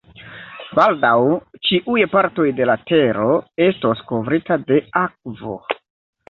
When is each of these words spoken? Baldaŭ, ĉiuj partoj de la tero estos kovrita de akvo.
Baldaŭ, 0.77 1.11
ĉiuj 1.69 2.05
partoj 2.13 2.45
de 2.61 2.67
la 2.69 2.77
tero 2.93 3.29
estos 3.67 4.03
kovrita 4.13 4.59
de 4.73 4.81
akvo. 5.05 5.55